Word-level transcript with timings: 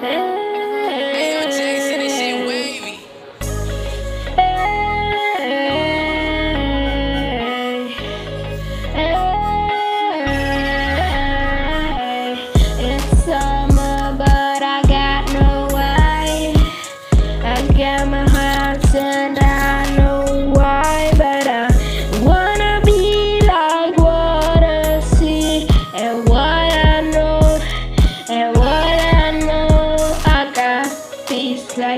Hey. 0.00 0.37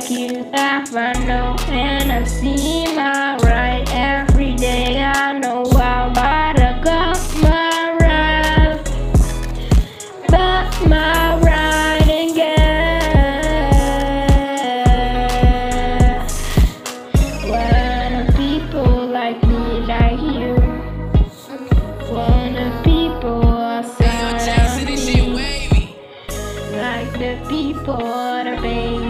like 0.00 0.10
you 0.10 0.42
never 0.50 1.12
know. 1.26 1.56
And 1.68 2.10
I 2.10 2.24
see 2.24 2.86
my 2.94 3.36
right 3.42 3.84
every 3.92 4.54
day. 4.54 5.02
I 5.02 5.38
know 5.38 5.64
I 5.72 6.08
might 6.08 6.58
have 6.58 6.82
got 6.82 7.18
my 7.42 7.96
right, 8.00 8.80
but 10.28 10.88
my 10.88 11.38
right 11.40 12.02
again. 12.02 13.00
When 17.50 18.12
Wanna 18.12 18.32
people 18.36 19.06
like 19.06 19.42
me, 19.42 19.80
like 19.94 20.20
you. 20.20 20.54
Wanna 22.10 22.80
people 22.84 23.42
outside 23.42 24.48
of 24.48 25.06
me, 25.06 25.96
like 26.72 27.12
the 27.18 27.36
people 27.48 28.02
are 28.02 28.60
baby. 28.62 29.09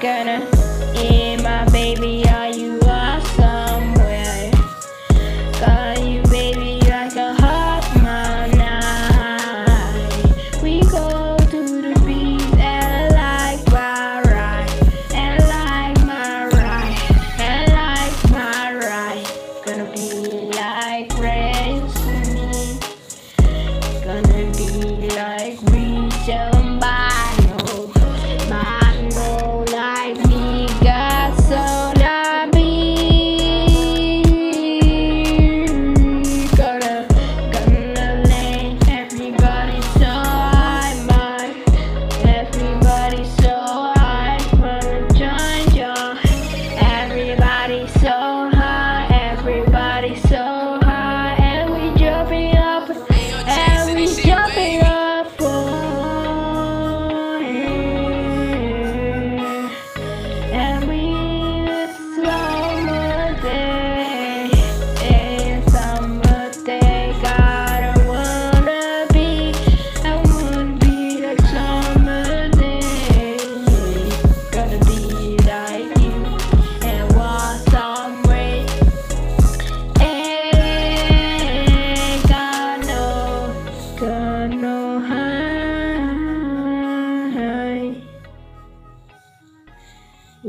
Gonna 0.00 0.48
yeah, 0.94 1.36
my 1.42 1.66
baby, 1.70 2.24
are 2.26 2.48
you 2.48 2.80
are 2.86 3.20
somewhere? 3.36 4.50
Got 5.60 6.02
you, 6.02 6.22
baby, 6.30 6.80
like 6.88 7.16
a 7.16 7.34
hot 7.34 7.84
night. 8.02 9.52
We 10.62 10.80
go 10.84 11.36
to 11.36 11.82
the 11.82 11.92
beach 12.06 12.40
and 12.58 13.12
like 13.12 13.62
my 13.70 14.22
ride, 14.22 14.70
and 15.12 15.38
like 15.46 15.98
my 16.06 16.46
ride, 16.46 16.96
and 17.38 17.70
like 17.70 18.30
my 18.30 18.72
ride. 18.72 19.26
Gonna 19.66 19.92
be 19.92 20.39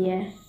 Yeah. 0.02 0.41